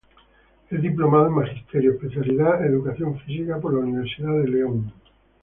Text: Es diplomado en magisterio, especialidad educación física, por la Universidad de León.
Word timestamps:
Es 0.71 0.81
diplomado 0.81 1.27
en 1.27 1.33
magisterio, 1.33 1.91
especialidad 1.91 2.65
educación 2.65 3.19
física, 3.19 3.59
por 3.59 3.75
la 3.75 3.81
Universidad 3.81 4.33
de 4.41 4.47
León. 4.47 4.91